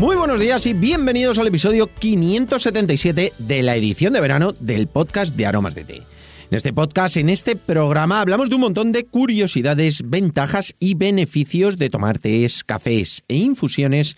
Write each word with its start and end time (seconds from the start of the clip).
Muy 0.00 0.16
buenos 0.16 0.40
días 0.40 0.64
y 0.64 0.72
bienvenidos 0.72 1.38
al 1.38 1.48
episodio 1.48 1.86
577 1.86 3.34
de 3.36 3.62
la 3.62 3.76
edición 3.76 4.14
de 4.14 4.22
verano 4.22 4.52
del 4.52 4.86
podcast 4.86 5.36
de 5.36 5.44
Aromas 5.44 5.74
de 5.74 5.84
Té. 5.84 5.96
En 5.96 6.56
este 6.56 6.72
podcast, 6.72 7.18
en 7.18 7.28
este 7.28 7.54
programa, 7.54 8.22
hablamos 8.22 8.48
de 8.48 8.54
un 8.54 8.62
montón 8.62 8.92
de 8.92 9.04
curiosidades, 9.04 10.08
ventajas 10.08 10.74
y 10.80 10.94
beneficios 10.94 11.76
de 11.76 11.90
tomar 11.90 12.18
tés, 12.18 12.64
cafés 12.64 13.24
e 13.28 13.36
infusiones 13.36 14.16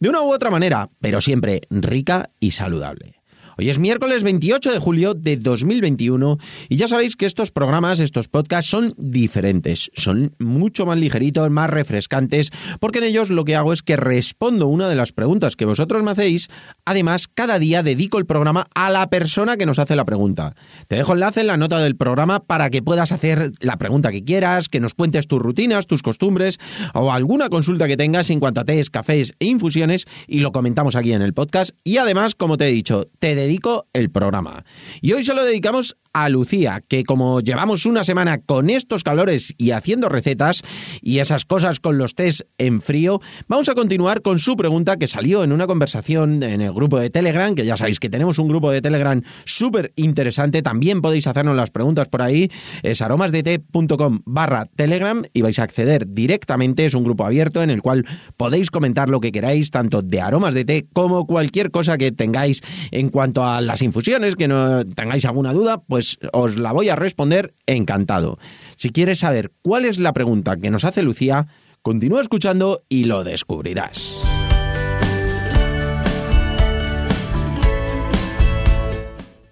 de 0.00 0.10
una 0.10 0.20
u 0.20 0.30
otra 0.30 0.50
manera, 0.50 0.90
pero 1.00 1.22
siempre 1.22 1.62
rica 1.70 2.28
y 2.38 2.50
saludable. 2.50 3.21
Hoy 3.58 3.68
es 3.68 3.78
miércoles 3.78 4.22
28 4.22 4.72
de 4.72 4.78
julio 4.78 5.12
de 5.12 5.36
2021 5.36 6.38
y 6.70 6.76
ya 6.76 6.88
sabéis 6.88 7.16
que 7.16 7.26
estos 7.26 7.50
programas, 7.50 8.00
estos 8.00 8.28
podcasts 8.28 8.70
son 8.70 8.94
diferentes, 8.96 9.90
son 9.94 10.34
mucho 10.38 10.86
más 10.86 10.98
ligeritos, 10.98 11.50
más 11.50 11.68
refrescantes, 11.68 12.50
porque 12.80 13.00
en 13.00 13.04
ellos 13.04 13.28
lo 13.28 13.44
que 13.44 13.54
hago 13.54 13.74
es 13.74 13.82
que 13.82 13.96
respondo 13.96 14.68
una 14.68 14.88
de 14.88 14.94
las 14.94 15.12
preguntas 15.12 15.54
que 15.54 15.66
vosotros 15.66 16.02
me 16.02 16.12
hacéis. 16.12 16.48
Además, 16.86 17.28
cada 17.28 17.58
día 17.58 17.82
dedico 17.82 18.18
el 18.18 18.24
programa 18.24 18.68
a 18.74 18.88
la 18.90 19.10
persona 19.10 19.58
que 19.58 19.66
nos 19.66 19.78
hace 19.78 19.96
la 19.96 20.06
pregunta. 20.06 20.54
Te 20.88 20.96
dejo 20.96 21.12
enlace 21.12 21.42
en 21.42 21.48
la 21.48 21.58
nota 21.58 21.78
del 21.78 21.96
programa 21.96 22.40
para 22.40 22.70
que 22.70 22.82
puedas 22.82 23.12
hacer 23.12 23.52
la 23.60 23.76
pregunta 23.76 24.12
que 24.12 24.24
quieras, 24.24 24.70
que 24.70 24.80
nos 24.80 24.94
cuentes 24.94 25.26
tus 25.26 25.42
rutinas, 25.42 25.86
tus 25.86 26.02
costumbres 26.02 26.58
o 26.94 27.12
alguna 27.12 27.50
consulta 27.50 27.86
que 27.86 27.98
tengas 27.98 28.30
en 28.30 28.40
cuanto 28.40 28.62
a 28.62 28.64
tés, 28.64 28.88
cafés 28.88 29.34
e 29.40 29.46
infusiones 29.46 30.06
y 30.26 30.40
lo 30.40 30.52
comentamos 30.52 30.96
aquí 30.96 31.12
en 31.12 31.20
el 31.20 31.34
podcast. 31.34 31.72
Y 31.84 31.98
además, 31.98 32.34
como 32.34 32.56
te 32.56 32.68
he 32.68 32.72
dicho, 32.72 33.08
te 33.18 33.34
dedico 33.34 33.51
el 33.92 34.10
programa. 34.10 34.64
Y 35.00 35.12
hoy 35.12 35.24
se 35.24 35.34
lo 35.34 35.44
dedicamos 35.44 35.96
a 36.12 36.28
Lucía, 36.28 36.82
que 36.86 37.04
como 37.04 37.40
llevamos 37.40 37.86
una 37.86 38.04
semana 38.04 38.38
con 38.38 38.70
estos 38.70 39.02
calores 39.02 39.54
y 39.56 39.70
haciendo 39.70 40.08
recetas 40.08 40.62
y 41.00 41.20
esas 41.20 41.44
cosas 41.44 41.80
con 41.80 41.96
los 41.96 42.14
test 42.14 42.42
en 42.58 42.80
frío, 42.80 43.20
vamos 43.48 43.68
a 43.68 43.74
continuar 43.74 44.20
con 44.20 44.38
su 44.38 44.56
pregunta 44.56 44.96
que 44.96 45.06
salió 45.06 45.42
en 45.42 45.52
una 45.52 45.66
conversación 45.66 46.42
en 46.42 46.60
el 46.60 46.72
grupo 46.72 46.98
de 46.98 47.10
Telegram, 47.10 47.54
que 47.54 47.64
ya 47.64 47.76
sabéis 47.76 47.98
que 47.98 48.10
tenemos 48.10 48.38
un 48.38 48.48
grupo 48.48 48.70
de 48.70 48.82
Telegram 48.82 49.22
súper 49.44 49.92
interesante, 49.96 50.62
también 50.62 51.00
podéis 51.00 51.26
hacernos 51.26 51.56
las 51.56 51.70
preguntas 51.70 52.08
por 52.08 52.20
ahí, 52.20 52.50
es 52.82 53.00
aromasdt.com 53.00 54.20
barra 54.26 54.66
Telegram 54.76 55.22
y 55.32 55.42
vais 55.42 55.58
a 55.58 55.62
acceder 55.62 56.06
directamente, 56.08 56.84
es 56.84 56.94
un 56.94 57.04
grupo 57.04 57.24
abierto 57.24 57.62
en 57.62 57.70
el 57.70 57.80
cual 57.80 58.04
podéis 58.36 58.70
comentar 58.70 59.08
lo 59.08 59.20
que 59.20 59.32
queráis, 59.32 59.70
tanto 59.70 60.02
de 60.02 60.20
aromas 60.20 60.54
de 60.54 60.64
té 60.64 60.86
como 60.92 61.26
cualquier 61.26 61.70
cosa 61.70 61.96
que 61.96 62.12
tengáis 62.12 62.60
en 62.90 63.08
cuanto 63.08 63.44
a 63.44 63.60
las 63.60 63.80
infusiones, 63.80 64.36
que 64.36 64.48
no 64.48 64.84
tengáis 64.84 65.24
alguna 65.24 65.52
duda, 65.52 65.80
pues 65.80 66.01
os 66.32 66.58
la 66.58 66.72
voy 66.72 66.88
a 66.88 66.96
responder 66.96 67.54
encantado. 67.66 68.38
Si 68.76 68.90
quieres 68.90 69.20
saber 69.20 69.52
cuál 69.62 69.84
es 69.84 69.98
la 69.98 70.12
pregunta 70.12 70.56
que 70.56 70.70
nos 70.70 70.84
hace 70.84 71.02
Lucía, 71.02 71.46
continúa 71.82 72.20
escuchando 72.20 72.82
y 72.88 73.04
lo 73.04 73.24
descubrirás. 73.24 74.22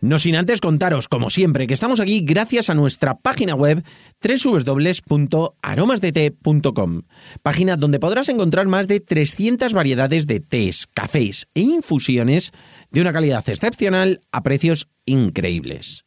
No 0.02 0.18
sin 0.18 0.34
antes 0.34 0.62
contaros, 0.62 1.08
como 1.08 1.28
siempre, 1.28 1.66
que 1.66 1.74
estamos 1.74 2.00
aquí 2.00 2.22
gracias 2.24 2.70
a 2.70 2.74
nuestra 2.74 3.18
página 3.18 3.54
web 3.54 3.84
www.aromasdete.com, 4.22 7.02
página 7.42 7.76
donde 7.76 8.00
podrás 8.00 8.30
encontrar 8.30 8.66
más 8.66 8.88
de 8.88 9.00
300 9.00 9.74
variedades 9.74 10.26
de 10.26 10.40
tés, 10.40 10.86
cafés 10.86 11.48
e 11.54 11.60
infusiones 11.60 12.52
de 12.90 13.02
una 13.02 13.12
calidad 13.12 13.46
excepcional 13.46 14.22
a 14.32 14.42
precios 14.42 14.88
increíbles. 15.04 16.06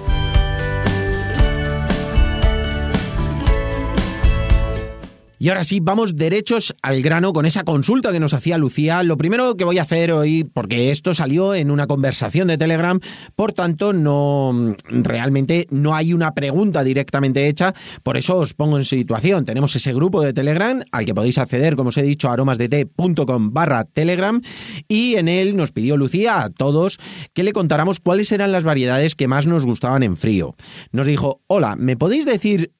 Y 5.41 5.49
ahora 5.49 5.63
sí, 5.63 5.79
vamos 5.81 6.17
derechos 6.17 6.75
al 6.83 7.01
grano 7.01 7.33
con 7.33 7.47
esa 7.47 7.63
consulta 7.63 8.11
que 8.11 8.19
nos 8.19 8.35
hacía 8.35 8.59
Lucía. 8.59 9.01
Lo 9.01 9.17
primero 9.17 9.57
que 9.57 9.63
voy 9.63 9.79
a 9.79 9.81
hacer 9.81 10.11
hoy, 10.11 10.43
porque 10.43 10.91
esto 10.91 11.15
salió 11.15 11.55
en 11.55 11.71
una 11.71 11.87
conversación 11.87 12.47
de 12.47 12.59
Telegram, 12.59 12.99
por 13.35 13.51
tanto, 13.51 13.91
no 13.91 14.75
realmente 14.87 15.65
no 15.71 15.95
hay 15.95 16.13
una 16.13 16.35
pregunta 16.35 16.83
directamente 16.83 17.47
hecha, 17.47 17.73
por 18.03 18.17
eso 18.17 18.37
os 18.37 18.53
pongo 18.53 18.77
en 18.77 18.85
situación. 18.85 19.43
Tenemos 19.43 19.75
ese 19.75 19.95
grupo 19.95 20.21
de 20.21 20.31
Telegram 20.31 20.83
al 20.91 21.05
que 21.05 21.15
podéis 21.15 21.39
acceder, 21.39 21.75
como 21.75 21.89
os 21.89 21.97
he 21.97 22.03
dicho, 22.03 22.29
aromasdt.com 22.29 23.51
barra 23.51 23.85
Telegram, 23.85 24.39
y 24.87 25.15
en 25.15 25.27
él 25.27 25.57
nos 25.57 25.71
pidió 25.71 25.97
Lucía 25.97 26.43
a 26.43 26.51
todos 26.51 26.99
que 27.33 27.41
le 27.43 27.51
contáramos 27.51 27.99
cuáles 27.99 28.31
eran 28.31 28.51
las 28.51 28.63
variedades 28.63 29.15
que 29.15 29.27
más 29.27 29.47
nos 29.47 29.65
gustaban 29.65 30.03
en 30.03 30.17
frío. 30.17 30.53
Nos 30.91 31.07
dijo, 31.07 31.41
hola, 31.47 31.75
¿me 31.75 31.97
podéis 31.97 32.25
decir 32.25 32.73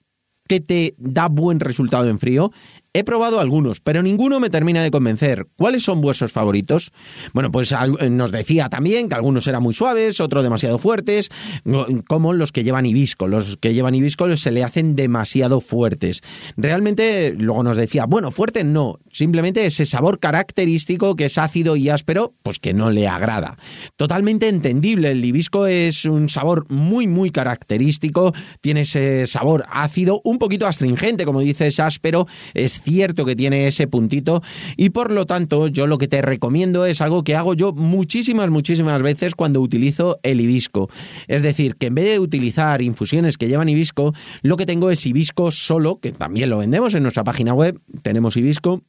que 0.52 0.60
te 0.60 0.96
da 0.98 1.30
buen 1.30 1.62
resultado 1.62 2.10
en 2.10 2.20
frío? 2.20 2.52
He 2.94 3.06
probado 3.06 3.40
algunos, 3.40 3.80
pero 3.80 4.04
ninguno 4.04 4.42
me 4.42 4.50
termina 4.50 4.84
de 4.84 4.92
convencer. 4.92 5.48
¿Cuáles 5.56 5.84
son 5.84 6.02
vuestros 6.02 6.34
favoritos? 6.34 6.92
Bueno, 7.34 7.50
pues 7.50 7.74
nos 8.10 8.34
decía 8.34 8.68
también 8.68 9.08
que 9.08 9.16
algunos 9.16 9.48
eran 9.48 9.64
muy 9.64 9.74
suaves, 9.74 10.20
otros 10.20 10.44
demasiado 10.44 10.78
fuertes, 10.78 11.30
como 12.10 12.34
los 12.34 12.52
que 12.52 12.66
llevan 12.66 12.86
hibisco. 12.86 13.30
Los 13.30 13.56
que 13.56 13.74
llevan 13.74 13.96
hibisco 13.96 14.36
se 14.36 14.52
le 14.52 14.66
hacen 14.66 14.98
demasiado 14.98 15.62
fuertes. 15.62 16.22
Realmente, 16.58 17.34
luego 17.38 17.64
nos 17.64 17.78
decía, 17.78 18.04
bueno, 18.06 18.30
fuerte 18.30 18.66
no, 18.66 19.00
simplemente 19.10 19.66
ese 19.66 19.86
sabor 19.86 20.20
característico 20.20 21.16
que 21.16 21.26
es 21.26 21.38
ácido 21.38 21.78
y 21.78 21.88
áspero, 21.88 22.34
pues 22.44 22.60
que 22.60 22.74
no 22.74 22.92
le 22.92 23.08
agrada. 23.08 23.58
Totalmente 23.96 24.50
entendible, 24.50 25.12
el 25.12 25.24
hibisco 25.24 25.66
es 25.66 26.04
un 26.04 26.28
sabor 26.28 26.66
muy, 26.70 27.08
muy 27.08 27.32
característico, 27.32 28.34
tiene 28.60 28.82
ese 28.82 29.28
sabor 29.28 29.64
ácido, 29.72 30.20
un 30.26 30.40
poquito 30.40 30.68
astringente, 30.68 31.24
como 31.24 31.40
dices, 31.40 31.80
áspero, 31.80 32.28
cierto 32.82 33.26
que 33.26 33.36
tiene 33.36 33.68
ese 33.68 33.88
puntito 33.88 34.42
y 34.78 34.90
por 34.90 35.12
lo 35.12 35.26
tanto 35.26 35.68
yo 35.68 35.88
lo 35.88 35.98
que 35.98 36.08
te 36.08 36.22
recomiendo 36.22 36.86
es 36.86 37.02
algo 37.02 37.24
que 37.24 37.36
hago 37.36 37.54
yo 37.54 37.74
muchísimas, 37.74 38.50
muchísimas 38.50 39.02
veces 39.02 39.36
cuando 39.36 39.62
utilizo 39.62 40.20
el 40.24 40.42
hibisco. 40.42 40.90
Es 41.28 41.42
decir, 41.42 41.76
que 41.76 41.88
en 41.88 41.96
vez 41.96 42.06
de 42.06 42.20
utilizar 42.20 42.82
infusiones 42.82 43.38
que 43.38 43.48
llevan 43.48 43.70
hibisco, 43.70 44.14
lo 44.42 44.58
que 44.58 44.66
tengo 44.66 44.92
es 44.92 45.06
hibisco 45.06 45.52
solo, 45.52 46.00
que 46.00 46.12
también 46.12 46.50
lo 46.50 46.58
vendemos 46.58 46.94
en 46.94 47.04
nuestra 47.04 47.24
página 47.24 47.54
web, 47.54 47.80
tenemos 48.02 48.38
hibisco 48.38 48.82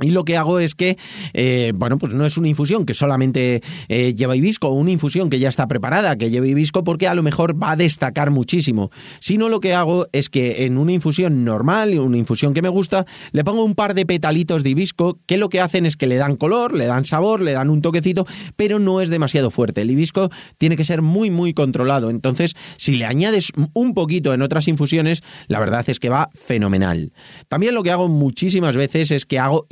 y 0.00 0.10
lo 0.10 0.24
que 0.24 0.36
hago 0.36 0.58
es 0.58 0.74
que, 0.74 0.96
eh, 1.32 1.72
bueno, 1.74 1.98
pues 1.98 2.14
no 2.14 2.24
es 2.24 2.36
una 2.36 2.48
infusión 2.48 2.86
que 2.86 2.94
solamente 2.94 3.62
eh, 3.88 4.14
lleva 4.14 4.36
hibisco, 4.36 4.70
una 4.70 4.90
infusión 4.90 5.30
que 5.30 5.38
ya 5.38 5.48
está 5.48 5.66
preparada, 5.66 6.16
que 6.16 6.30
lleva 6.30 6.46
hibisco, 6.46 6.84
porque 6.84 7.06
a 7.08 7.14
lo 7.14 7.22
mejor 7.22 7.60
va 7.62 7.72
a 7.72 7.76
destacar 7.76 8.30
muchísimo. 8.30 8.90
Sino 9.20 9.48
lo 9.48 9.60
que 9.60 9.74
hago 9.74 10.06
es 10.12 10.30
que 10.30 10.64
en 10.64 10.78
una 10.78 10.92
infusión 10.92 11.44
normal, 11.44 11.98
una 11.98 12.16
infusión 12.16 12.54
que 12.54 12.62
me 12.62 12.68
gusta, 12.68 13.06
le 13.32 13.44
pongo 13.44 13.64
un 13.64 13.74
par 13.74 13.94
de 13.94 14.06
petalitos 14.06 14.62
de 14.62 14.70
hibisco, 14.70 15.18
que 15.26 15.36
lo 15.36 15.48
que 15.48 15.60
hacen 15.60 15.86
es 15.86 15.96
que 15.96 16.06
le 16.06 16.16
dan 16.16 16.36
color, 16.36 16.74
le 16.74 16.86
dan 16.86 17.04
sabor, 17.04 17.40
le 17.40 17.52
dan 17.52 17.70
un 17.70 17.82
toquecito, 17.82 18.26
pero 18.56 18.78
no 18.78 19.00
es 19.00 19.08
demasiado 19.08 19.50
fuerte. 19.50 19.82
El 19.82 19.90
hibisco 19.90 20.30
tiene 20.58 20.76
que 20.76 20.84
ser 20.84 21.02
muy, 21.02 21.30
muy 21.30 21.54
controlado. 21.54 22.10
Entonces, 22.10 22.54
si 22.76 22.96
le 22.96 23.06
añades 23.06 23.52
un 23.74 23.94
poquito 23.94 24.32
en 24.32 24.42
otras 24.42 24.68
infusiones, 24.68 25.22
la 25.46 25.60
verdad 25.60 25.84
es 25.88 26.00
que 26.00 26.08
va 26.08 26.30
fenomenal. 26.34 27.12
También 27.48 27.74
lo 27.74 27.82
que 27.82 27.90
hago 27.90 28.08
muchísimas 28.08 28.76
veces 28.76 29.10
es 29.10 29.26
que 29.26 29.38
hago 29.38 29.66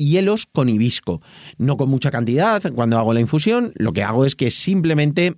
con 0.52 0.68
hibisco. 0.68 1.20
No 1.56 1.76
con 1.76 1.90
mucha 1.90 2.10
cantidad 2.10 2.62
cuando 2.74 2.98
hago 2.98 3.14
la 3.14 3.20
infusión, 3.20 3.72
lo 3.76 3.92
que 3.92 4.02
hago 4.02 4.24
es 4.24 4.34
que 4.34 4.50
simplemente 4.50 5.36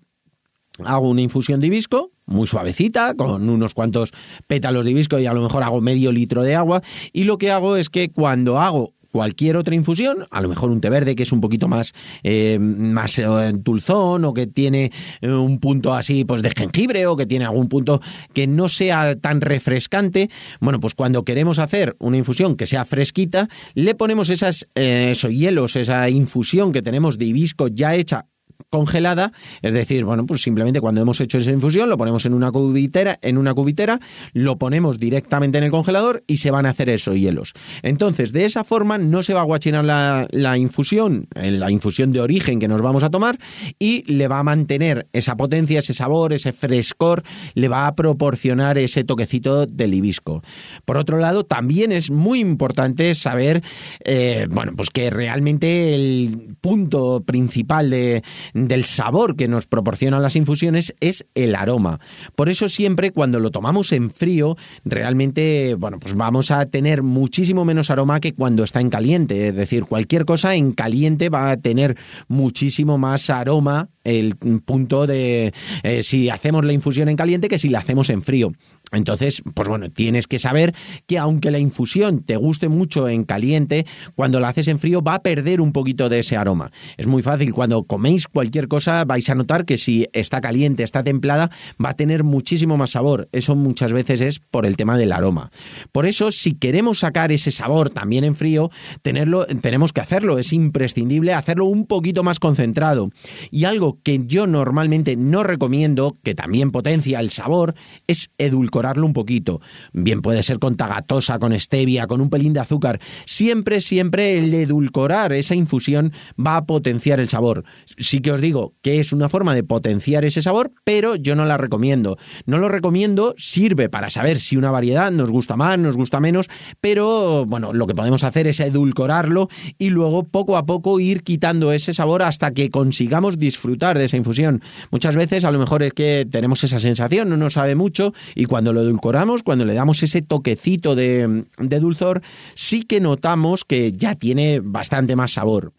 hago 0.84 1.08
una 1.08 1.22
infusión 1.22 1.60
de 1.60 1.66
hibisco 1.66 2.12
muy 2.26 2.46
suavecita, 2.46 3.14
con 3.14 3.48
unos 3.48 3.74
cuantos 3.74 4.12
pétalos 4.46 4.84
de 4.84 4.92
hibisco 4.92 5.18
y 5.18 5.26
a 5.26 5.34
lo 5.34 5.42
mejor 5.42 5.62
hago 5.62 5.80
medio 5.80 6.12
litro 6.12 6.42
de 6.42 6.54
agua. 6.54 6.82
Y 7.12 7.24
lo 7.24 7.38
que 7.38 7.50
hago 7.50 7.76
es 7.76 7.90
que 7.90 8.10
cuando 8.10 8.60
hago 8.60 8.94
cualquier 9.10 9.56
otra 9.56 9.74
infusión, 9.74 10.26
a 10.30 10.40
lo 10.40 10.48
mejor 10.48 10.70
un 10.70 10.80
té 10.80 10.90
verde 10.90 11.14
que 11.16 11.22
es 11.22 11.32
un 11.32 11.40
poquito 11.40 11.68
más, 11.68 11.92
eh, 12.22 12.58
más 12.58 13.18
eh, 13.18 13.24
dulzón 13.54 14.24
o 14.24 14.34
que 14.34 14.46
tiene 14.46 14.92
eh, 15.20 15.30
un 15.30 15.58
punto 15.58 15.94
así 15.94 16.24
pues 16.24 16.42
de 16.42 16.50
jengibre 16.50 17.06
o 17.06 17.16
que 17.16 17.26
tiene 17.26 17.44
algún 17.44 17.68
punto 17.68 18.00
que 18.32 18.46
no 18.46 18.68
sea 18.68 19.16
tan 19.16 19.40
refrescante, 19.40 20.30
bueno, 20.60 20.80
pues 20.80 20.94
cuando 20.94 21.24
queremos 21.24 21.58
hacer 21.58 21.96
una 21.98 22.16
infusión 22.16 22.56
que 22.56 22.66
sea 22.66 22.84
fresquita, 22.84 23.48
le 23.74 23.94
ponemos 23.94 24.28
esas, 24.28 24.68
esos 24.74 25.32
hielos, 25.32 25.76
esa 25.76 26.08
infusión 26.08 26.72
que 26.72 26.82
tenemos 26.82 27.18
de 27.18 27.26
hibisco 27.26 27.68
ya 27.68 27.94
hecha 27.94 28.26
congelada, 28.68 29.32
es 29.62 29.72
decir, 29.72 30.04
bueno, 30.04 30.26
pues 30.26 30.42
simplemente 30.42 30.80
cuando 30.80 31.00
hemos 31.00 31.20
hecho 31.20 31.38
esa 31.38 31.50
infusión 31.50 31.88
lo 31.88 31.96
ponemos 31.96 32.24
en 32.26 32.34
una 32.34 32.50
cubitera, 32.50 33.18
en 33.22 33.38
una 33.38 33.54
cubitera, 33.54 34.00
lo 34.32 34.58
ponemos 34.58 34.98
directamente 34.98 35.58
en 35.58 35.64
el 35.64 35.70
congelador 35.70 36.22
y 36.26 36.38
se 36.38 36.50
van 36.50 36.66
a 36.66 36.70
hacer 36.70 36.88
esos 36.88 37.14
hielos. 37.14 37.52
Entonces, 37.82 38.32
de 38.32 38.44
esa 38.44 38.64
forma 38.64 38.98
no 38.98 39.22
se 39.22 39.34
va 39.34 39.40
a 39.40 39.44
guachinar 39.44 39.84
la, 39.84 40.26
la 40.30 40.58
infusión, 40.58 41.28
eh, 41.34 41.50
la 41.50 41.70
infusión 41.70 42.12
de 42.12 42.20
origen 42.20 42.58
que 42.58 42.68
nos 42.68 42.82
vamos 42.82 43.02
a 43.02 43.10
tomar 43.10 43.38
y 43.78 44.04
le 44.12 44.28
va 44.28 44.38
a 44.38 44.42
mantener 44.42 45.08
esa 45.12 45.36
potencia, 45.36 45.80
ese 45.80 45.94
sabor, 45.94 46.32
ese 46.32 46.52
frescor, 46.52 47.22
le 47.54 47.68
va 47.68 47.86
a 47.86 47.94
proporcionar 47.94 48.78
ese 48.78 49.04
toquecito 49.04 49.66
del 49.66 49.94
hibisco. 49.94 50.42
Por 50.84 50.96
otro 50.96 51.18
lado, 51.18 51.44
también 51.44 51.92
es 51.92 52.10
muy 52.10 52.40
importante 52.40 53.14
saber, 53.14 53.62
eh, 54.04 54.46
bueno, 54.50 54.72
pues 54.76 54.90
que 54.90 55.10
realmente 55.10 55.94
el 55.94 56.56
punto 56.60 57.22
principal 57.24 57.90
de 57.90 58.22
del 58.54 58.84
sabor 58.84 59.36
que 59.36 59.48
nos 59.48 59.66
proporcionan 59.66 60.22
las 60.22 60.36
infusiones 60.36 60.94
es 61.00 61.26
el 61.34 61.54
aroma. 61.54 62.00
Por 62.34 62.48
eso 62.48 62.68
siempre 62.68 63.10
cuando 63.10 63.40
lo 63.40 63.50
tomamos 63.50 63.92
en 63.92 64.10
frío, 64.10 64.56
realmente, 64.84 65.74
bueno, 65.78 65.98
pues 65.98 66.14
vamos 66.14 66.50
a 66.50 66.66
tener 66.66 67.02
muchísimo 67.02 67.64
menos 67.64 67.90
aroma 67.90 68.20
que 68.20 68.32
cuando 68.32 68.64
está 68.64 68.80
en 68.80 68.90
caliente. 68.90 69.48
Es 69.48 69.54
decir, 69.54 69.84
cualquier 69.84 70.24
cosa 70.24 70.54
en 70.54 70.72
caliente 70.72 71.28
va 71.28 71.50
a 71.50 71.56
tener 71.56 71.96
muchísimo 72.28 72.98
más 72.98 73.30
aroma 73.30 73.88
el 74.04 74.36
punto 74.64 75.06
de 75.06 75.52
eh, 75.82 76.02
si 76.02 76.30
hacemos 76.30 76.64
la 76.64 76.72
infusión 76.72 77.08
en 77.08 77.16
caliente 77.16 77.48
que 77.48 77.58
si 77.58 77.68
la 77.68 77.80
hacemos 77.80 78.10
en 78.10 78.22
frío. 78.22 78.52
Entonces, 78.92 79.42
pues 79.54 79.68
bueno, 79.68 79.90
tienes 79.90 80.26
que 80.26 80.38
saber 80.38 80.74
que 81.06 81.18
aunque 81.18 81.50
la 81.50 81.58
infusión 81.58 82.22
te 82.24 82.36
guste 82.36 82.68
mucho 82.68 83.08
en 83.08 83.24
caliente, 83.24 83.86
cuando 84.14 84.40
la 84.40 84.48
haces 84.48 84.68
en 84.68 84.78
frío 84.78 85.02
va 85.02 85.14
a 85.14 85.22
perder 85.22 85.60
un 85.60 85.72
poquito 85.72 86.08
de 86.08 86.20
ese 86.20 86.36
aroma. 86.36 86.72
Es 86.96 87.06
muy 87.06 87.22
fácil, 87.22 87.52
cuando 87.52 87.84
coméis 87.84 88.26
cualquier 88.26 88.68
cosa 88.68 89.04
vais 89.04 89.28
a 89.30 89.34
notar 89.34 89.64
que 89.64 89.78
si 89.78 90.08
está 90.12 90.40
caliente, 90.40 90.82
está 90.82 91.04
templada, 91.04 91.50
va 91.82 91.90
a 91.90 91.96
tener 91.96 92.24
muchísimo 92.24 92.76
más 92.76 92.90
sabor. 92.90 93.28
Eso 93.32 93.54
muchas 93.54 93.92
veces 93.92 94.20
es 94.20 94.40
por 94.40 94.66
el 94.66 94.76
tema 94.76 94.98
del 94.98 95.12
aroma. 95.12 95.50
Por 95.92 96.06
eso, 96.06 96.32
si 96.32 96.54
queremos 96.54 97.00
sacar 97.00 97.30
ese 97.30 97.52
sabor 97.52 97.90
también 97.90 98.24
en 98.24 98.34
frío, 98.34 98.70
tenerlo, 99.02 99.46
tenemos 99.46 99.92
que 99.92 100.00
hacerlo. 100.00 100.38
Es 100.38 100.52
imprescindible 100.52 101.32
hacerlo 101.32 101.66
un 101.66 101.86
poquito 101.86 102.24
más 102.24 102.40
concentrado. 102.40 103.10
Y 103.50 103.64
algo 103.64 103.98
que 104.02 104.20
yo 104.26 104.46
normalmente 104.46 105.16
no 105.16 105.44
recomiendo, 105.44 106.16
que 106.22 106.34
también 106.34 106.72
potencia 106.72 107.20
el 107.20 107.30
sabor, 107.30 107.74
es 108.06 108.30
edulcorar 108.38 108.79
un 108.80 109.12
poquito. 109.12 109.60
Bien 109.92 110.22
puede 110.22 110.42
ser 110.42 110.58
con 110.58 110.76
tagatosa, 110.76 111.38
con 111.38 111.58
stevia, 111.58 112.06
con 112.06 112.20
un 112.20 112.30
pelín 112.30 112.52
de 112.52 112.60
azúcar. 112.60 113.00
Siempre, 113.26 113.80
siempre 113.80 114.38
el 114.38 114.52
edulcorar 114.54 115.32
esa 115.32 115.54
infusión 115.54 116.12
va 116.38 116.56
a 116.56 116.64
potenciar 116.64 117.20
el 117.20 117.28
sabor. 117.28 117.64
Sí 117.98 118.20
que 118.20 118.32
os 118.32 118.40
digo 118.40 118.74
que 118.82 119.00
es 119.00 119.12
una 119.12 119.28
forma 119.28 119.54
de 119.54 119.62
potenciar 119.62 120.24
ese 120.24 120.42
sabor, 120.42 120.72
pero 120.84 121.14
yo 121.16 121.34
no 121.34 121.44
la 121.44 121.56
recomiendo. 121.56 122.16
No 122.46 122.58
lo 122.58 122.68
recomiendo, 122.68 123.34
sirve 123.36 123.88
para 123.88 124.10
saber 124.10 124.38
si 124.38 124.56
una 124.56 124.70
variedad 124.70 125.10
nos 125.12 125.30
gusta 125.30 125.56
más, 125.56 125.78
nos 125.78 125.96
gusta 125.96 126.20
menos, 126.20 126.48
pero 126.80 127.44
bueno, 127.46 127.72
lo 127.72 127.86
que 127.86 127.94
podemos 127.94 128.24
hacer 128.24 128.46
es 128.46 128.60
edulcorarlo 128.60 129.48
y 129.78 129.90
luego 129.90 130.24
poco 130.24 130.56
a 130.56 130.64
poco 130.64 131.00
ir 131.00 131.22
quitando 131.22 131.72
ese 131.72 131.94
sabor 131.94 132.22
hasta 132.22 132.52
que 132.52 132.70
consigamos 132.70 133.38
disfrutar 133.38 133.98
de 133.98 134.06
esa 134.06 134.16
infusión. 134.16 134.62
Muchas 134.90 135.16
veces 135.16 135.44
a 135.44 135.50
lo 135.50 135.58
mejor 135.58 135.82
es 135.82 135.92
que 135.92 136.26
tenemos 136.30 136.64
esa 136.64 136.78
sensación, 136.78 137.28
no 137.28 137.36
nos 137.36 137.54
sabe 137.54 137.74
mucho 137.74 138.14
y 138.34 138.46
cuando 138.46 138.69
lo 138.72 138.82
edulcoramos, 138.82 139.42
cuando 139.42 139.64
le 139.64 139.74
damos 139.74 140.02
ese 140.02 140.22
toquecito 140.22 140.94
de, 140.94 141.44
de 141.58 141.80
dulzor, 141.80 142.22
sí 142.54 142.82
que 142.82 143.00
notamos 143.00 143.64
que 143.64 143.92
ya 143.92 144.14
tiene 144.14 144.60
bastante 144.60 145.16
más 145.16 145.32
sabor. 145.32 145.72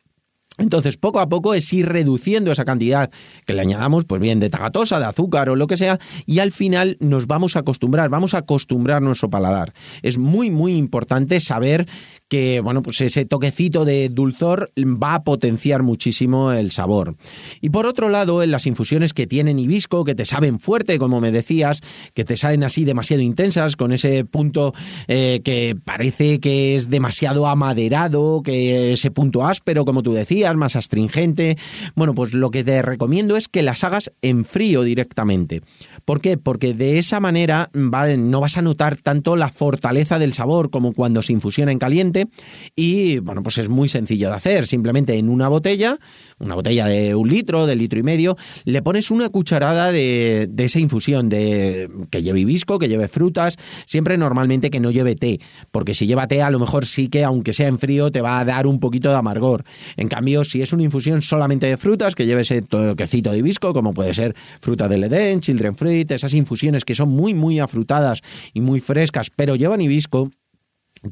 Entonces, 0.58 0.98
poco 0.98 1.20
a 1.20 1.30
poco 1.30 1.54
es 1.54 1.72
ir 1.74 1.88
reduciendo 1.88 2.52
esa 2.52 2.66
cantidad 2.66 3.10
que 3.46 3.54
le 3.54 3.62
añadamos, 3.62 4.06
pues 4.06 4.22
bien, 4.22 4.40
de 4.40 4.50
tagatosa, 4.50 5.00
de 5.00 5.06
azúcar 5.06 5.50
o 5.50 5.56
lo 5.56 5.66
que 5.66 5.78
sea, 5.78 6.00
y 6.26 6.40
al 6.40 6.52
final 6.52 6.98
nos 7.00 7.26
vamos 7.26 7.56
a 7.56 7.60
acostumbrar, 7.60 8.10
vamos 8.10 8.34
a 8.34 8.40
acostumbrar 8.40 9.02
nuestro 9.02 9.30
paladar. 9.30 9.74
Es 10.02 10.18
muy, 10.18 10.52
muy 10.52 10.76
importante 10.76 11.40
saber 11.40 11.88
que, 12.32 12.62
bueno, 12.62 12.82
pues 12.82 13.02
ese 13.02 13.26
toquecito 13.26 13.84
de 13.84 14.08
dulzor 14.08 14.72
va 14.78 15.16
a 15.16 15.24
potenciar 15.26 15.84
muchísimo 15.84 16.54
el 16.54 16.72
sabor. 16.72 17.18
Y 17.60 17.72
por 17.72 17.86
otro 17.86 18.08
lado, 18.08 18.42
en 18.42 18.52
las 18.52 18.68
infusiones 18.68 19.14
que 19.14 19.28
tienen 19.28 19.60
hibisco, 19.60 20.06
que 20.06 20.16
te 20.16 20.24
saben 20.24 20.58
fuerte, 20.58 20.98
como 20.98 21.20
me 21.20 21.34
decías, 21.34 21.82
que 22.14 22.24
te 22.24 22.38
saben 22.38 22.64
así 22.64 22.86
demasiado 22.86 23.22
intensas, 23.22 23.76
con 23.76 23.92
ese 23.92 24.24
punto 24.24 24.74
eh, 25.10 25.42
que 25.44 25.76
parece 25.84 26.40
que 26.40 26.78
es 26.78 26.90
demasiado 26.90 27.48
amaderado, 27.48 28.44
que 28.44 28.94
ese 28.94 29.12
punto 29.12 29.46
áspero, 29.46 29.84
como 29.84 30.02
tú 30.02 30.14
decías, 30.14 30.56
más 30.56 30.78
astringente, 30.78 31.58
bueno, 31.96 32.16
pues 32.16 32.34
lo 32.34 32.50
que 32.50 32.64
te 32.64 32.82
recomiendo 32.82 33.36
es 33.36 33.50
que 33.50 33.62
las 33.62 33.84
hagas 33.84 34.10
en 34.22 34.46
frío 34.46 34.84
directamente. 34.84 35.64
¿Por 36.06 36.22
qué? 36.22 36.38
Porque 36.38 36.74
de 36.74 36.98
esa 36.98 37.20
manera 37.20 37.70
no 37.74 38.42
vas 38.42 38.58
a 38.58 38.62
notar 38.62 38.98
tanto 38.98 39.36
la 39.36 39.50
fortaleza 39.50 40.20
del 40.20 40.34
sabor 40.34 40.70
como 40.70 40.94
cuando 40.94 41.22
se 41.22 41.34
infusiona 41.34 41.72
en 41.72 41.80
caliente, 41.80 42.28
y 42.76 43.20
bueno, 43.20 43.44
pues 43.44 43.58
es 43.58 43.70
muy 43.70 43.90
sencillo 43.90 44.30
de 44.30 44.36
hacer. 44.36 44.68
Simplemente 44.68 45.16
en 45.18 45.30
una 45.30 45.48
botella, 45.48 45.98
una 46.40 46.56
botella 46.56 46.86
de 46.86 47.16
un 47.16 47.28
litro, 47.28 47.66
de 47.66 47.76
litro 47.76 48.00
y 48.00 48.04
medio, 48.04 48.38
le 48.66 48.82
pones 48.82 49.12
una 49.12 49.30
cucharada 49.30 49.92
de, 49.92 50.50
esa 50.58 50.80
infusión 50.80 51.30
de 51.30 51.90
que 52.10 52.22
lleve 52.22 52.42
hibisco, 52.42 52.80
que 52.80 52.88
lleve 52.88 53.08
frutas, 53.08 53.58
siempre 53.86 54.18
normalmente 54.18 54.70
que 54.70 54.80
no 54.80 54.92
lleve 54.92 55.16
té, 55.16 55.40
porque 55.72 55.94
si 55.94 56.08
lleva 56.08 56.28
té 56.28 56.42
a 56.42 56.52
lo 56.52 56.60
mejor 56.60 56.86
sí 56.86 57.08
que 57.08 57.24
aunque 57.24 57.54
sea 57.54 57.68
en 57.68 57.80
frío 57.80 58.12
te 58.12 58.22
va 58.22 58.40
a 58.40 58.46
dar 58.46 58.68
un 58.68 58.80
poquito 58.80 59.10
de 59.10 59.16
amargor. 59.16 59.64
En 59.98 60.08
cambio, 60.08 60.44
si 60.44 60.62
es 60.62 60.74
una 60.74 60.84
infusión 60.84 61.22
solamente 61.22 61.68
de 61.68 61.78
frutas, 61.78 62.16
que 62.16 62.26
lleve 62.26 62.42
ese 62.42 62.62
toquecito 62.62 63.32
de 63.32 63.40
hibisco, 63.40 63.74
como 63.74 63.94
puede 63.94 64.14
ser 64.14 64.36
fruta 64.60 64.88
del 64.88 65.04
Edén, 65.04 65.40
children 65.40 65.76
fruit, 65.76 65.91
esas 66.00 66.34
infusiones 66.34 66.86
que 66.86 66.96
son 66.96 67.10
muy 67.10 67.34
muy 67.34 67.60
afrutadas 67.60 68.22
y 68.54 68.62
muy 68.62 68.80
frescas, 68.80 69.30
pero 69.30 69.56
llevan 69.56 69.82
hibisco, 69.82 70.32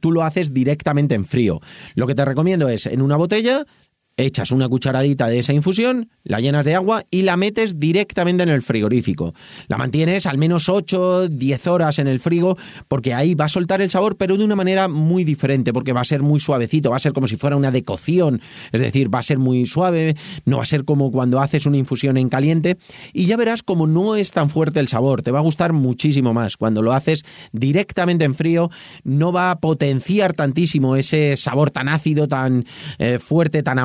tú 0.02 0.12
lo 0.12 0.24
haces 0.24 0.54
directamente 0.54 1.16
en 1.16 1.26
frío. 1.26 1.60
Lo 1.96 2.08
que 2.08 2.16
te 2.16 2.26
recomiendo 2.26 2.70
es 2.70 2.86
en 2.86 3.02
una 3.02 3.16
botella 3.16 3.66
echas 4.20 4.52
una 4.52 4.68
cucharadita 4.68 5.28
de 5.28 5.40
esa 5.40 5.54
infusión, 5.54 6.10
la 6.24 6.40
llenas 6.40 6.66
de 6.66 6.76
agua 6.76 7.04
y 7.10 7.22
la 7.22 7.38
metes 7.38 7.80
directamente 7.80 8.44
en 8.44 8.50
el 8.50 8.62
frigorífico. 8.62 9.34
La 9.68 9.78
mantienes 9.78 10.26
al 10.26 10.38
menos 10.38 10.70
8, 10.70 11.30
10 11.30 11.68
horas 11.68 12.00
en 12.00 12.08
el 12.08 12.20
frigo 12.20 12.58
porque 12.88 13.14
ahí 13.14 13.34
va 13.36 13.46
a 13.46 13.50
soltar 13.50 13.82
el 13.82 13.90
sabor 13.90 14.18
pero 14.18 14.38
de 14.38 14.44
una 14.44 14.56
manera 14.56 14.88
muy 14.88 15.24
diferente 15.24 15.74
porque 15.74 15.94
va 15.94 16.02
a 16.02 16.06
ser 16.06 16.22
muy 16.22 16.40
suavecito, 16.40 16.90
va 16.90 16.98
a 16.98 17.00
ser 17.00 17.14
como 17.14 17.28
si 17.28 17.38
fuera 17.38 17.56
una 17.56 17.72
decocción, 17.72 18.42
es 18.72 18.82
decir, 18.82 19.14
va 19.14 19.20
a 19.20 19.24
ser 19.24 19.40
muy 19.40 19.66
suave, 19.66 20.16
no 20.46 20.58
va 20.58 20.64
a 20.64 20.68
ser 20.68 20.86
como 20.86 21.12
cuando 21.12 21.42
haces 21.42 21.66
una 21.66 21.78
infusión 21.78 22.18
en 22.18 22.30
caliente 22.30 22.78
y 23.14 23.26
ya 23.26 23.38
verás 23.38 23.64
como 23.64 23.88
no 23.88 24.16
es 24.16 24.32
tan 24.32 24.50
fuerte 24.50 24.80
el 24.80 24.88
sabor, 24.88 25.22
te 25.22 25.32
va 25.32 25.40
a 25.40 25.44
gustar 25.44 25.74
muchísimo 25.74 26.34
más. 26.34 26.58
Cuando 26.58 26.82
lo 26.82 26.94
haces 26.94 27.24
directamente 27.52 28.26
en 28.26 28.36
frío 28.36 28.70
no 29.04 29.32
va 29.32 29.52
a 29.52 29.60
potenciar 29.60 30.34
tantísimo 30.34 30.96
ese 30.96 31.38
sabor 31.38 31.72
tan 31.72 31.88
ácido, 31.88 32.28
tan 32.28 32.66
eh, 32.98 33.20
fuerte, 33.20 33.64
tan 33.64 33.80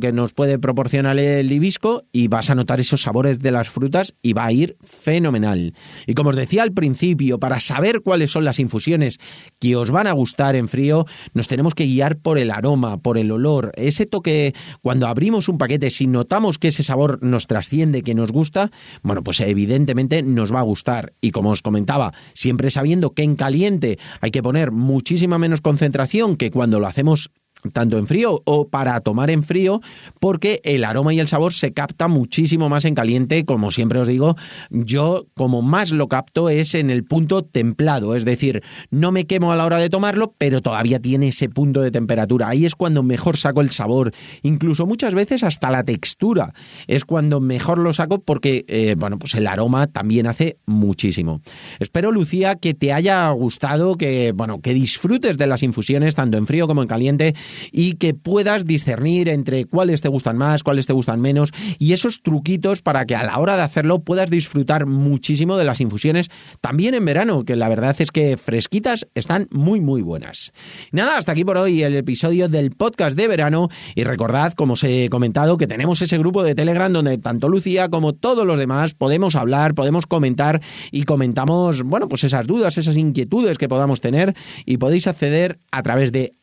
que 0.00 0.12
nos 0.12 0.32
puede 0.32 0.58
proporcionar 0.58 1.18
el 1.18 1.50
hibisco 1.50 2.04
y 2.12 2.28
vas 2.28 2.50
a 2.50 2.54
notar 2.54 2.80
esos 2.80 3.02
sabores 3.02 3.38
de 3.38 3.52
las 3.52 3.68
frutas 3.68 4.14
y 4.22 4.32
va 4.32 4.46
a 4.46 4.52
ir 4.52 4.76
fenomenal. 4.82 5.74
Y 6.06 6.14
como 6.14 6.30
os 6.30 6.36
decía 6.36 6.62
al 6.62 6.72
principio, 6.72 7.38
para 7.38 7.60
saber 7.60 8.02
cuáles 8.02 8.30
son 8.30 8.44
las 8.44 8.58
infusiones 8.58 9.18
que 9.58 9.76
os 9.76 9.90
van 9.90 10.06
a 10.06 10.12
gustar 10.12 10.56
en 10.56 10.68
frío, 10.68 11.06
nos 11.32 11.48
tenemos 11.48 11.74
que 11.74 11.84
guiar 11.84 12.18
por 12.18 12.38
el 12.38 12.50
aroma, 12.50 12.98
por 12.98 13.18
el 13.18 13.30
olor, 13.30 13.72
ese 13.76 14.06
toque 14.06 14.54
cuando 14.82 15.06
abrimos 15.06 15.48
un 15.48 15.58
paquete, 15.58 15.90
si 15.90 16.06
notamos 16.06 16.58
que 16.58 16.68
ese 16.68 16.84
sabor 16.84 17.18
nos 17.22 17.46
trasciende, 17.46 18.02
que 18.02 18.14
nos 18.14 18.30
gusta, 18.30 18.70
bueno, 19.02 19.22
pues 19.22 19.40
evidentemente 19.40 20.22
nos 20.22 20.52
va 20.52 20.60
a 20.60 20.64
gustar. 20.64 21.12
Y 21.20 21.30
como 21.30 21.50
os 21.50 21.62
comentaba, 21.62 22.12
siempre 22.34 22.70
sabiendo 22.70 23.14
que 23.14 23.22
en 23.22 23.36
caliente 23.36 23.98
hay 24.20 24.30
que 24.30 24.42
poner 24.42 24.70
muchísima 24.70 25.38
menos 25.38 25.60
concentración 25.60 26.36
que 26.36 26.50
cuando 26.50 26.78
lo 26.78 26.86
hacemos 26.86 27.30
tanto 27.72 27.98
en 27.98 28.06
frío 28.06 28.42
o 28.44 28.68
para 28.68 29.00
tomar 29.00 29.30
en 29.30 29.42
frío, 29.42 29.80
porque 30.18 30.60
el 30.64 30.84
aroma 30.84 31.14
y 31.14 31.20
el 31.20 31.28
sabor 31.28 31.52
se 31.52 31.72
capta 31.72 32.08
muchísimo 32.08 32.68
más 32.68 32.84
en 32.84 32.94
caliente, 32.94 33.44
como 33.44 33.70
siempre 33.70 34.00
os 34.00 34.08
digo, 34.08 34.36
yo 34.70 35.26
como 35.34 35.62
más 35.62 35.90
lo 35.90 36.08
capto 36.08 36.48
es 36.48 36.74
en 36.74 36.90
el 36.90 37.04
punto 37.04 37.42
templado, 37.44 38.14
es 38.14 38.24
decir, 38.24 38.62
no 38.90 39.12
me 39.12 39.26
quemo 39.26 39.52
a 39.52 39.56
la 39.56 39.64
hora 39.64 39.78
de 39.78 39.90
tomarlo, 39.90 40.34
pero 40.38 40.60
todavía 40.60 40.98
tiene 40.98 41.28
ese 41.28 41.48
punto 41.48 41.82
de 41.82 41.90
temperatura, 41.90 42.48
ahí 42.48 42.66
es 42.66 42.74
cuando 42.74 43.02
mejor 43.02 43.36
saco 43.36 43.60
el 43.60 43.70
sabor, 43.70 44.12
incluso 44.42 44.86
muchas 44.86 45.14
veces 45.14 45.44
hasta 45.44 45.70
la 45.70 45.84
textura, 45.84 46.52
es 46.86 47.04
cuando 47.04 47.40
mejor 47.40 47.78
lo 47.78 47.92
saco 47.92 48.20
porque, 48.20 48.64
eh, 48.68 48.94
bueno, 48.96 49.18
pues 49.18 49.34
el 49.34 49.46
aroma 49.46 49.86
también 49.86 50.26
hace 50.26 50.56
muchísimo. 50.66 51.40
Espero, 51.78 52.12
Lucía, 52.12 52.56
que 52.56 52.74
te 52.74 52.92
haya 52.92 53.30
gustado, 53.30 53.96
que, 53.96 54.32
bueno, 54.32 54.60
que 54.60 54.74
disfrutes 54.74 55.38
de 55.38 55.46
las 55.46 55.62
infusiones 55.62 56.14
tanto 56.14 56.38
en 56.38 56.46
frío 56.46 56.66
como 56.66 56.82
en 56.82 56.88
caliente, 56.88 57.34
y 57.70 57.94
que 57.94 58.14
puedas 58.14 58.64
discernir 58.64 59.28
entre 59.28 59.64
cuáles 59.64 60.00
te 60.00 60.08
gustan 60.08 60.36
más, 60.36 60.62
cuáles 60.62 60.86
te 60.86 60.92
gustan 60.92 61.20
menos 61.20 61.52
y 61.78 61.92
esos 61.92 62.22
truquitos 62.22 62.82
para 62.82 63.06
que 63.06 63.14
a 63.14 63.24
la 63.24 63.38
hora 63.38 63.56
de 63.56 63.62
hacerlo 63.62 64.00
puedas 64.00 64.30
disfrutar 64.30 64.86
muchísimo 64.86 65.56
de 65.56 65.64
las 65.64 65.80
infusiones 65.80 66.30
también 66.60 66.94
en 66.94 67.04
verano, 67.04 67.44
que 67.44 67.56
la 67.56 67.68
verdad 67.68 67.96
es 67.98 68.10
que 68.10 68.36
fresquitas 68.36 69.06
están 69.14 69.48
muy 69.50 69.80
muy 69.80 70.02
buenas. 70.02 70.52
Nada, 70.90 71.18
hasta 71.18 71.32
aquí 71.32 71.44
por 71.44 71.58
hoy 71.58 71.82
el 71.82 71.96
episodio 71.96 72.48
del 72.48 72.70
podcast 72.70 73.16
de 73.16 73.28
verano 73.28 73.68
y 73.94 74.04
recordad, 74.04 74.52
como 74.52 74.74
os 74.74 74.84
he 74.84 75.08
comentado, 75.10 75.56
que 75.56 75.66
tenemos 75.66 76.02
ese 76.02 76.18
grupo 76.18 76.42
de 76.42 76.54
Telegram 76.54 76.92
donde 76.92 77.18
tanto 77.18 77.48
Lucía 77.48 77.88
como 77.88 78.12
todos 78.12 78.46
los 78.46 78.58
demás 78.58 78.94
podemos 78.94 79.36
hablar, 79.36 79.74
podemos 79.74 80.06
comentar 80.06 80.60
y 80.90 81.04
comentamos, 81.04 81.82
bueno, 81.82 82.08
pues 82.08 82.24
esas 82.24 82.46
dudas, 82.46 82.78
esas 82.78 82.96
inquietudes 82.96 83.58
que 83.58 83.68
podamos 83.68 84.00
tener 84.00 84.34
y 84.64 84.78
podéis 84.78 85.06
acceder 85.06 85.58
a 85.70 85.82
través 85.82 86.12
de 86.12 86.34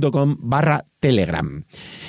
barra 0.00 0.84
telegram. 1.00 1.64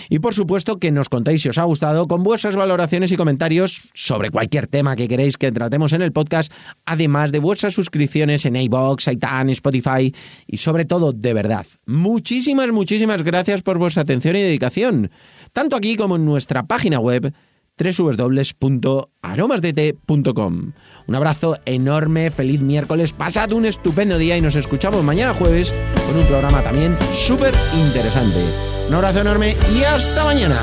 Y 0.09 0.19
por 0.19 0.33
supuesto 0.33 0.79
que 0.79 0.91
nos 0.91 1.09
contéis 1.09 1.41
si 1.41 1.49
os 1.49 1.57
ha 1.57 1.63
gustado 1.63 2.07
con 2.07 2.23
vuestras 2.23 2.55
valoraciones 2.55 3.11
y 3.11 3.17
comentarios 3.17 3.89
sobre 3.93 4.29
cualquier 4.29 4.67
tema 4.67 4.95
que 4.95 5.07
queréis 5.07 5.37
que 5.37 5.51
tratemos 5.51 5.93
en 5.93 6.01
el 6.01 6.11
podcast, 6.11 6.51
además 6.85 7.31
de 7.31 7.39
vuestras 7.39 7.73
suscripciones 7.73 8.45
en 8.45 8.55
iBox, 8.55 9.07
iTunes, 9.07 9.57
Spotify 9.57 10.13
y 10.45 10.57
sobre 10.57 10.85
todo, 10.85 11.13
de 11.13 11.33
verdad, 11.33 11.65
muchísimas, 11.85 12.71
muchísimas 12.71 13.23
gracias 13.23 13.61
por 13.61 13.77
vuestra 13.77 14.03
atención 14.03 14.35
y 14.35 14.41
dedicación, 14.41 15.11
tanto 15.53 15.75
aquí 15.75 15.95
como 15.95 16.15
en 16.15 16.25
nuestra 16.25 16.67
página 16.67 16.99
web 16.99 17.33
www.aromasdete.com. 17.77 20.71
Un 21.07 21.15
abrazo 21.15 21.57
enorme, 21.65 22.31
feliz 22.31 22.61
miércoles, 22.61 23.11
pasad 23.11 23.51
un 23.51 23.65
estupendo 23.65 24.17
día 24.17 24.37
y 24.37 24.41
nos 24.41 24.55
escuchamos 24.55 25.03
mañana 25.03 25.33
jueves 25.33 25.73
con 26.07 26.15
un 26.17 26.25
programa 26.25 26.61
también 26.61 26.95
súper 27.25 27.53
interesante. 27.75 28.39
Un 28.87 28.95
abrazo 28.95 29.19
enorme 29.21 29.55
y 29.77 29.83
hasta 29.83 30.23
mañana. 30.23 30.61